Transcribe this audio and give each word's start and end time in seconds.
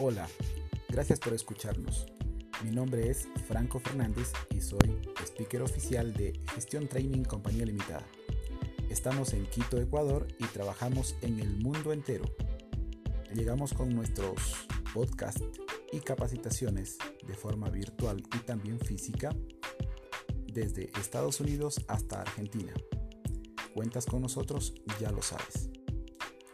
Hola, 0.00 0.28
gracias 0.88 1.18
por 1.18 1.32
escucharnos. 1.32 2.06
Mi 2.62 2.70
nombre 2.70 3.10
es 3.10 3.26
Franco 3.48 3.80
Fernández 3.80 4.30
y 4.54 4.60
soy 4.60 4.96
speaker 5.24 5.62
oficial 5.62 6.14
de 6.14 6.40
Gestión 6.54 6.86
Training 6.86 7.24
Compañía 7.24 7.66
Limitada. 7.66 8.06
Estamos 8.88 9.32
en 9.32 9.44
Quito, 9.46 9.80
Ecuador 9.80 10.28
y 10.38 10.44
trabajamos 10.44 11.16
en 11.20 11.40
el 11.40 11.56
mundo 11.56 11.92
entero. 11.92 12.26
Llegamos 13.34 13.74
con 13.74 13.92
nuestros 13.92 14.68
podcasts 14.94 15.42
y 15.92 15.98
capacitaciones 15.98 16.98
de 17.26 17.34
forma 17.34 17.68
virtual 17.68 18.22
y 18.36 18.38
también 18.46 18.78
física 18.78 19.34
desde 20.46 20.92
Estados 21.00 21.40
Unidos 21.40 21.84
hasta 21.88 22.20
Argentina. 22.20 22.72
Cuentas 23.74 24.06
con 24.06 24.22
nosotros, 24.22 24.74
ya 25.00 25.10
lo 25.10 25.22
sabes. 25.22 25.70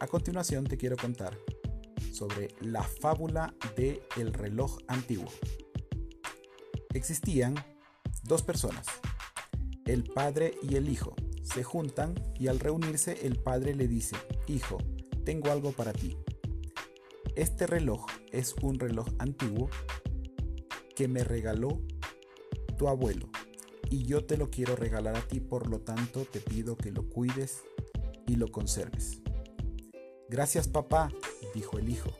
A 0.01 0.06
continuación 0.06 0.65
te 0.65 0.79
quiero 0.79 0.97
contar 0.97 1.39
sobre 2.15 2.55
la 2.61 2.83
fábula 2.83 3.55
de 3.77 4.03
el 4.17 4.33
reloj 4.33 4.79
antiguo. 4.87 5.29
Existían 6.95 7.55
dos 8.23 8.43
personas, 8.43 8.87
el 9.85 10.05
padre 10.05 10.55
y 10.63 10.77
el 10.77 10.89
hijo. 10.89 11.15
Se 11.43 11.63
juntan 11.65 12.15
y 12.39 12.47
al 12.47 12.61
reunirse 12.61 13.27
el 13.27 13.37
padre 13.37 13.75
le 13.75 13.89
dice, 13.89 14.17
hijo, 14.47 14.79
tengo 15.25 15.51
algo 15.51 15.73
para 15.73 15.93
ti. 15.93 16.17
Este 17.35 17.67
reloj 17.67 18.07
es 18.31 18.55
un 18.62 18.79
reloj 18.79 19.09
antiguo 19.19 19.69
que 20.95 21.09
me 21.09 21.25
regaló 21.25 21.81
tu 22.79 22.89
abuelo 22.89 23.29
y 23.91 24.05
yo 24.05 24.25
te 24.25 24.37
lo 24.37 24.51
quiero 24.51 24.77
regalar 24.77 25.17
a 25.17 25.27
ti, 25.27 25.41
por 25.41 25.69
lo 25.69 25.81
tanto 25.81 26.25
te 26.25 26.41
pido 26.41 26.77
que 26.77 26.93
lo 26.93 27.09
cuides 27.09 27.62
y 28.27 28.37
lo 28.37 28.51
conserves. 28.51 29.23
Gracias 30.34 30.66
papá, 30.66 31.12
dijo 31.55 31.78
el 31.78 31.89
hijo. 31.89 32.11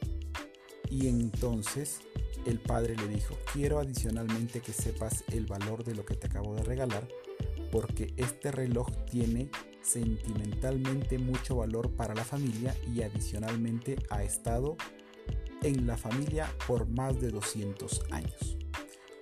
Y 0.89 1.09
entonces 1.09 1.99
el 2.47 2.61
padre 2.61 2.95
le 2.95 3.09
dijo, 3.09 3.37
quiero 3.53 3.81
adicionalmente 3.81 4.61
que 4.61 4.73
sepas 4.73 5.25
el 5.33 5.47
valor 5.47 5.83
de 5.83 5.97
lo 5.97 6.05
que 6.05 6.15
te 6.15 6.29
acabo 6.29 6.55
de 6.55 6.63
regalar, 6.63 7.09
porque 7.73 8.15
este 8.17 8.53
reloj 8.53 8.89
tiene 9.11 9.51
sentimentalmente 9.83 11.19
mucho 11.19 11.57
valor 11.57 11.91
para 11.97 12.15
la 12.15 12.23
familia 12.23 12.77
y 12.95 13.03
adicionalmente 13.03 13.97
ha 14.11 14.23
estado 14.23 14.77
en 15.65 15.85
la 15.85 15.97
familia 15.97 16.49
por 16.69 16.87
más 16.87 17.21
de 17.21 17.31
200 17.31 18.01
años. 18.13 18.57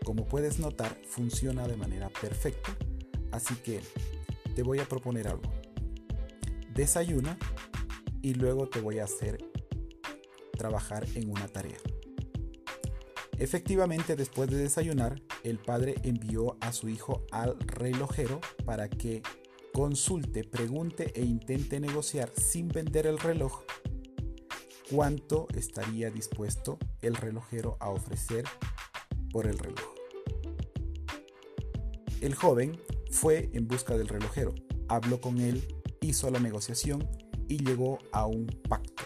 Como 0.05 0.27
puedes 0.27 0.59
notar, 0.59 1.01
funciona 1.09 1.67
de 1.67 1.79
manera 1.79 2.11
perfecta, 2.11 2.77
así 3.31 3.55
que 3.55 3.81
te 4.55 4.63
voy 4.63 4.81
a 4.81 4.85
proponer 4.87 5.29
algo. 5.29 5.51
Desayuna 6.75 7.39
y 8.23 8.35
luego 8.35 8.69
te 8.69 8.81
voy 8.81 9.01
a 9.01 9.05
hacer 9.05 9.39
trabajar 10.57 11.07
en 11.15 11.29
una 11.29 11.49
tarea. 11.49 11.79
Efectivamente, 13.39 14.15
después 14.15 14.49
de 14.49 14.57
desayunar, 14.57 15.21
el 15.43 15.59
padre 15.59 15.97
envió 16.05 16.57
a 16.61 16.73
su 16.73 16.89
hijo 16.89 17.27
al 17.33 17.59
relojero 17.59 18.41
para 18.65 18.89
que 18.89 19.23
consulte, 19.73 20.45
pregunte 20.45 21.13
e 21.15 21.25
intente 21.25 21.81
negociar 21.81 22.31
sin 22.37 22.69
vender 22.69 23.07
el 23.07 23.19
reloj 23.19 23.65
cuánto 24.91 25.49
estaría 25.55 26.11
dispuesto 26.11 26.79
el 27.01 27.17
relojero 27.17 27.77
a 27.81 27.89
ofrecer 27.89 28.45
por 29.33 29.47
el 29.47 29.59
reloj. 29.59 29.95
El 32.21 32.35
joven 32.35 32.79
fue 33.11 33.51
en 33.55 33.67
busca 33.67 33.97
del 33.97 34.07
relojero, 34.07 34.55
habló 34.89 35.21
con 35.21 35.39
él, 35.39 35.67
hizo 36.01 36.31
la 36.31 36.39
negociación 36.39 37.09
y 37.49 37.65
llegó 37.65 37.99
a 38.13 38.27
un 38.27 38.47
pacto. 38.69 39.05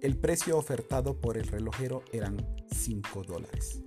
El 0.00 0.16
precio 0.16 0.58
ofertado 0.58 1.18
por 1.18 1.38
el 1.38 1.46
relojero 1.46 2.02
eran 2.12 2.46
5 2.70 3.22
dólares. 3.22 3.82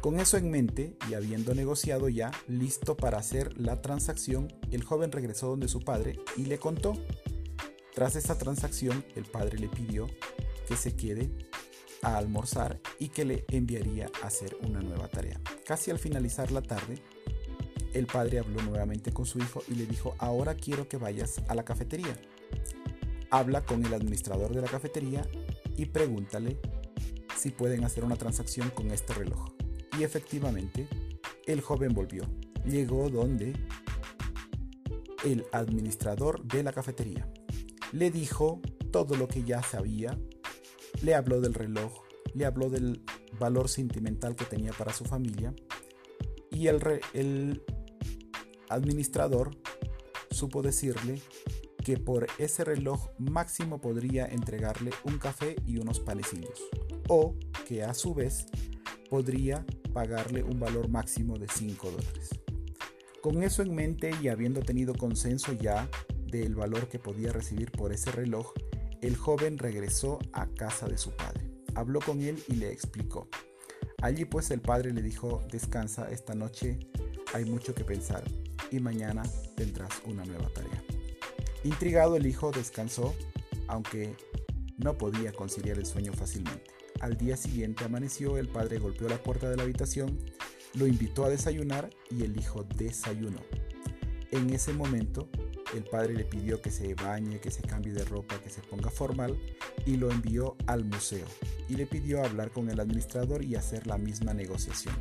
Con 0.00 0.20
eso 0.20 0.36
en 0.36 0.50
mente 0.50 0.96
y 1.10 1.14
habiendo 1.14 1.54
negociado 1.54 2.08
ya, 2.08 2.30
listo 2.46 2.96
para 2.96 3.18
hacer 3.18 3.58
la 3.58 3.82
transacción, 3.82 4.48
el 4.70 4.84
joven 4.84 5.12
regresó 5.12 5.48
donde 5.48 5.68
su 5.68 5.80
padre 5.80 6.18
y 6.36 6.46
le 6.46 6.58
contó. 6.58 6.94
Tras 7.94 8.14
esta 8.16 8.38
transacción, 8.38 9.04
el 9.16 9.24
padre 9.24 9.58
le 9.58 9.68
pidió 9.68 10.06
que 10.68 10.76
se 10.76 10.94
quede 10.94 11.30
a 12.02 12.16
almorzar 12.16 12.80
y 12.98 13.08
que 13.08 13.24
le 13.24 13.44
enviaría 13.48 14.10
a 14.22 14.28
hacer 14.28 14.56
una 14.62 14.80
nueva 14.80 15.08
tarea. 15.08 15.40
Casi 15.66 15.90
al 15.90 15.98
finalizar 15.98 16.52
la 16.52 16.62
tarde, 16.62 17.02
el 17.92 18.06
padre 18.06 18.38
habló 18.38 18.62
nuevamente 18.62 19.12
con 19.12 19.26
su 19.26 19.38
hijo 19.38 19.62
y 19.68 19.74
le 19.74 19.86
dijo, 19.86 20.14
ahora 20.18 20.54
quiero 20.54 20.88
que 20.88 20.96
vayas 20.96 21.42
a 21.48 21.54
la 21.54 21.64
cafetería 21.64 22.16
habla 23.30 23.64
con 23.64 23.84
el 23.84 23.94
administrador 23.94 24.54
de 24.54 24.62
la 24.62 24.68
cafetería 24.68 25.26
y 25.76 25.86
pregúntale 25.86 26.58
si 27.36 27.50
pueden 27.50 27.84
hacer 27.84 28.04
una 28.04 28.16
transacción 28.16 28.70
con 28.70 28.90
este 28.90 29.14
reloj. 29.14 29.48
Y 29.98 30.04
efectivamente, 30.04 30.88
el 31.46 31.60
joven 31.60 31.94
volvió. 31.94 32.24
Llegó 32.64 33.08
donde 33.10 33.54
el 35.24 35.46
administrador 35.52 36.44
de 36.44 36.62
la 36.62 36.72
cafetería. 36.72 37.28
Le 37.92 38.10
dijo 38.10 38.60
todo 38.90 39.16
lo 39.16 39.28
que 39.28 39.44
ya 39.44 39.62
sabía, 39.62 40.18
le 41.02 41.14
habló 41.14 41.40
del 41.40 41.54
reloj, 41.54 42.02
le 42.34 42.44
habló 42.44 42.70
del 42.70 43.02
valor 43.38 43.68
sentimental 43.68 44.36
que 44.36 44.44
tenía 44.44 44.72
para 44.72 44.92
su 44.92 45.04
familia 45.04 45.54
y 46.50 46.66
el, 46.66 46.80
el 47.14 47.62
administrador 48.68 49.56
supo 50.30 50.62
decirle 50.62 51.20
que 51.88 51.96
por 51.96 52.26
ese 52.36 52.64
reloj 52.64 53.08
máximo 53.18 53.80
podría 53.80 54.26
entregarle 54.26 54.90
un 55.04 55.16
café 55.16 55.56
y 55.64 55.78
unos 55.78 56.00
panecillos, 56.00 56.60
o 57.08 57.34
que 57.66 57.82
a 57.82 57.94
su 57.94 58.12
vez 58.12 58.44
podría 59.08 59.64
pagarle 59.94 60.42
un 60.42 60.60
valor 60.60 60.90
máximo 60.90 61.38
de 61.38 61.48
5 61.48 61.90
dólares. 61.90 62.28
Con 63.22 63.42
eso 63.42 63.62
en 63.62 63.74
mente 63.74 64.10
y 64.22 64.28
habiendo 64.28 64.60
tenido 64.60 64.94
consenso 64.96 65.54
ya 65.54 65.88
del 66.26 66.54
valor 66.54 66.90
que 66.90 66.98
podía 66.98 67.32
recibir 67.32 67.70
por 67.70 67.90
ese 67.90 68.12
reloj, 68.12 68.52
el 69.00 69.16
joven 69.16 69.56
regresó 69.56 70.18
a 70.34 70.46
casa 70.48 70.88
de 70.88 70.98
su 70.98 71.12
padre. 71.12 71.50
Habló 71.74 72.00
con 72.00 72.20
él 72.20 72.38
y 72.48 72.56
le 72.56 72.70
explicó. 72.70 73.30
Allí 74.02 74.26
pues 74.26 74.50
el 74.50 74.60
padre 74.60 74.92
le 74.92 75.00
dijo, 75.00 75.42
descansa, 75.50 76.10
esta 76.10 76.34
noche 76.34 76.80
hay 77.32 77.46
mucho 77.46 77.74
que 77.74 77.84
pensar 77.84 78.24
y 78.70 78.78
mañana 78.78 79.22
tendrás 79.56 80.02
una 80.04 80.26
nueva 80.26 80.50
tarea. 80.50 80.84
Intrigado 81.64 82.16
el 82.16 82.26
hijo 82.26 82.50
descansó, 82.50 83.14
aunque 83.66 84.14
no 84.76 84.96
podía 84.96 85.32
conciliar 85.32 85.78
el 85.78 85.86
sueño 85.86 86.12
fácilmente. 86.12 86.70
Al 87.00 87.16
día 87.16 87.36
siguiente 87.36 87.84
amaneció, 87.84 88.38
el 88.38 88.48
padre 88.48 88.78
golpeó 88.78 89.08
la 89.08 89.22
puerta 89.22 89.48
de 89.48 89.56
la 89.56 89.62
habitación, 89.64 90.18
lo 90.74 90.86
invitó 90.86 91.24
a 91.24 91.30
desayunar 91.30 91.90
y 92.10 92.24
el 92.24 92.38
hijo 92.38 92.64
desayunó. 92.76 93.40
En 94.30 94.50
ese 94.50 94.72
momento, 94.72 95.28
el 95.74 95.84
padre 95.84 96.14
le 96.14 96.24
pidió 96.24 96.60
que 96.60 96.70
se 96.70 96.94
bañe, 96.94 97.40
que 97.40 97.50
se 97.50 97.62
cambie 97.62 97.92
de 97.92 98.04
ropa, 98.04 98.40
que 98.40 98.50
se 98.50 98.62
ponga 98.62 98.90
formal 98.90 99.38
y 99.86 99.96
lo 99.96 100.10
envió 100.10 100.56
al 100.66 100.84
museo 100.84 101.26
y 101.68 101.74
le 101.74 101.86
pidió 101.86 102.24
hablar 102.24 102.50
con 102.50 102.70
el 102.70 102.80
administrador 102.80 103.44
y 103.44 103.54
hacer 103.54 103.86
la 103.86 103.98
misma 103.98 104.34
negociación 104.34 104.94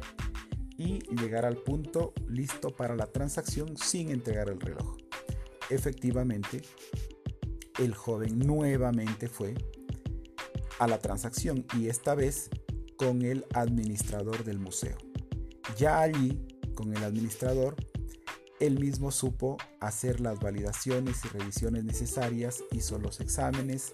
y 0.78 1.00
llegar 1.16 1.46
al 1.46 1.58
punto 1.58 2.14
listo 2.28 2.76
para 2.76 2.96
la 2.96 3.08
transacción 3.08 3.78
sin 3.78 4.12
entregar 4.12 4.50
el 4.50 4.60
reloj. 4.60 5.07
Efectivamente, 5.70 6.62
el 7.80 7.94
joven 7.94 8.40
nuevamente 8.40 9.28
fue 9.28 9.54
a 10.80 10.88
la 10.88 11.00
transacción 11.00 11.66
y 11.78 11.88
esta 11.88 12.16
vez 12.16 12.50
con 12.96 13.22
el 13.22 13.46
administrador 13.54 14.44
del 14.44 14.60
museo. 14.60 14.98
Ya 15.78 16.00
allí, 16.00 16.40
con 16.74 16.96
el 16.96 17.04
administrador, 17.04 17.76
él 18.60 18.80
mismo 18.80 19.12
supo 19.12 19.58
hacer 19.80 20.20
las 20.20 20.40
validaciones 20.40 21.24
y 21.26 21.28
revisiones 21.28 21.84
necesarias, 21.84 22.64
hizo 22.72 22.98
los 22.98 23.20
exámenes 23.20 23.94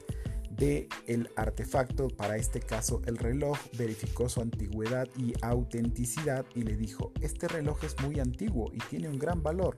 de 0.51 0.87
el 1.07 1.29
artefacto, 1.35 2.07
para 2.07 2.37
este 2.37 2.59
caso 2.59 3.01
el 3.05 3.17
reloj, 3.17 3.57
verificó 3.77 4.29
su 4.29 4.41
antigüedad 4.41 5.09
y 5.17 5.33
autenticidad 5.41 6.45
y 6.53 6.61
le 6.61 6.77
dijo, 6.77 7.11
este 7.21 7.47
reloj 7.47 7.83
es 7.83 7.99
muy 8.01 8.19
antiguo 8.19 8.71
y 8.71 8.77
tiene 8.89 9.09
un 9.09 9.17
gran 9.17 9.41
valor 9.41 9.75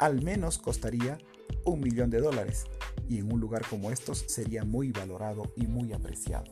al 0.00 0.22
menos 0.22 0.56
costaría 0.58 1.18
un 1.64 1.80
millón 1.80 2.10
de 2.10 2.20
dólares 2.20 2.64
y 3.08 3.18
en 3.18 3.30
un 3.30 3.38
lugar 3.38 3.66
como 3.68 3.90
estos 3.90 4.24
sería 4.26 4.64
muy 4.64 4.92
valorado 4.92 5.52
y 5.56 5.66
muy 5.66 5.92
apreciado. 5.92 6.46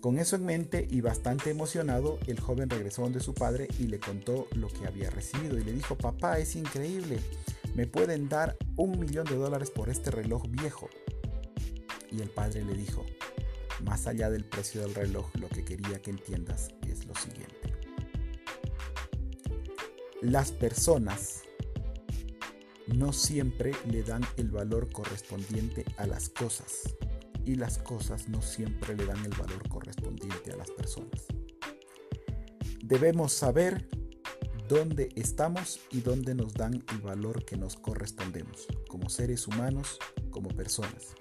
Con 0.00 0.18
eso 0.18 0.34
en 0.34 0.46
mente 0.46 0.86
y 0.90 1.00
bastante 1.00 1.50
emocionado, 1.50 2.18
el 2.26 2.40
joven 2.40 2.68
regresó 2.68 3.02
donde 3.02 3.20
su 3.20 3.34
padre 3.34 3.68
y 3.78 3.84
le 3.84 4.00
contó 4.00 4.48
lo 4.56 4.68
que 4.68 4.86
había 4.86 5.10
recibido 5.10 5.58
y 5.58 5.64
le 5.64 5.72
dijo, 5.72 5.96
papá, 5.96 6.38
es 6.38 6.56
increíble, 6.56 7.20
me 7.76 7.86
pueden 7.86 8.28
dar 8.28 8.56
un 8.76 8.98
millón 8.98 9.26
de 9.26 9.36
dólares 9.36 9.70
por 9.70 9.88
este 9.88 10.10
reloj 10.10 10.48
viejo. 10.48 10.88
Y 12.10 12.20
el 12.20 12.30
padre 12.30 12.64
le 12.64 12.74
dijo, 12.74 13.04
más 13.84 14.08
allá 14.08 14.28
del 14.28 14.44
precio 14.44 14.80
del 14.80 14.94
reloj, 14.94 15.30
lo 15.38 15.48
que 15.48 15.64
quería 15.64 16.02
que 16.02 16.10
entiendas 16.10 16.70
es 16.88 17.04
lo 17.04 17.14
siguiente. 17.14 17.74
Las 20.22 20.50
personas 20.50 21.39
no 22.90 23.12
siempre 23.12 23.72
le 23.86 24.02
dan 24.02 24.22
el 24.36 24.50
valor 24.50 24.90
correspondiente 24.92 25.84
a 25.96 26.06
las 26.06 26.28
cosas. 26.28 26.96
y 27.46 27.54
las 27.54 27.78
cosas 27.78 28.28
no 28.28 28.42
siempre 28.42 28.94
le 28.94 29.06
dan 29.06 29.24
el 29.24 29.32
valor 29.32 29.66
correspondiente 29.68 30.52
a 30.52 30.56
las 30.56 30.70
personas. 30.70 31.26
Debemos 32.84 33.32
saber 33.32 33.88
dónde 34.68 35.08
estamos 35.16 35.80
y 35.90 36.00
dónde 36.02 36.34
nos 36.34 36.52
dan 36.52 36.84
el 36.92 36.98
valor 37.00 37.44
que 37.46 37.56
nos 37.56 37.76
correspondemos, 37.76 38.68
como 38.88 39.08
seres 39.08 39.48
humanos, 39.48 39.98
como 40.30 40.50
personas. 40.50 41.14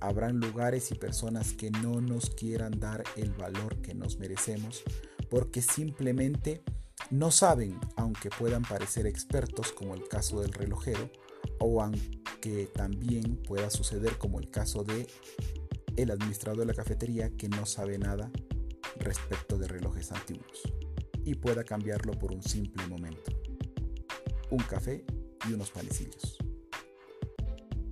Habrán 0.00 0.40
lugares 0.40 0.90
y 0.90 0.94
personas 0.94 1.52
que 1.52 1.70
no 1.70 2.00
nos 2.00 2.30
quieran 2.30 2.80
dar 2.80 3.04
el 3.16 3.32
valor 3.34 3.76
que 3.82 3.94
nos 3.94 4.18
merecemos 4.18 4.82
porque 5.28 5.60
simplemente 5.60 6.62
no 7.10 7.30
saben, 7.30 7.78
aunque 7.96 8.30
puedan 8.30 8.62
parecer 8.62 9.06
expertos 9.06 9.72
como 9.72 9.94
el 9.94 10.06
caso 10.08 10.40
del 10.40 10.52
relojero, 10.52 11.10
o 11.58 11.82
aunque 11.82 12.66
también 12.74 13.36
pueda 13.36 13.70
suceder 13.70 14.18
como 14.18 14.38
el 14.38 14.50
caso 14.50 14.84
de 14.84 15.06
el 15.96 16.10
administrador 16.10 16.60
de 16.60 16.66
la 16.66 16.74
cafetería 16.74 17.30
que 17.30 17.48
no 17.48 17.66
sabe 17.66 17.98
nada 17.98 18.30
respecto 18.98 19.58
de 19.58 19.66
relojes 19.68 20.12
antiguos 20.12 20.62
y 21.24 21.34
pueda 21.34 21.64
cambiarlo 21.64 22.12
por 22.12 22.32
un 22.32 22.42
simple 22.42 22.86
momento. 22.86 23.32
Un 24.50 24.60
café 24.60 25.04
y 25.48 25.52
unos 25.52 25.70
panecillos. 25.70 26.38